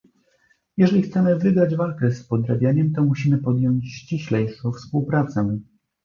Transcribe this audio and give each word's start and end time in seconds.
Jeżeli 0.77 1.01
chcemy 1.01 1.35
wygrać 1.35 1.75
walkę 1.75 2.11
z 2.11 2.23
podrabianiem 2.27 2.93
to 2.93 3.03
musimy 3.03 3.37
podjąć 3.37 3.93
ściślejszą 3.93 4.71
współpracę 4.71 5.59